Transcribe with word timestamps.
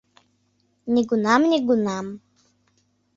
—Нигунам-нигунам!.. 0.93 2.07